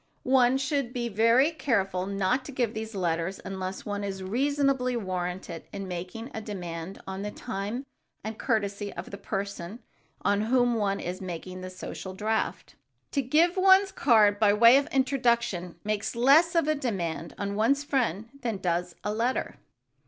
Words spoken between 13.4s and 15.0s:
one's card by way of